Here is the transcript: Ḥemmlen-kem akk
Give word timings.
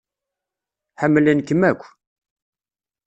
Ḥemmlen-kem 1.01 1.61
akk 1.69 1.83